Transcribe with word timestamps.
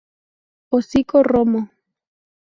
Hocico 0.71 1.21
romo. 1.21 1.69